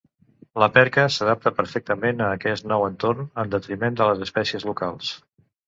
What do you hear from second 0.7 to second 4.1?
perca s'adaptà perfectament a aquest nou entorn, en detriment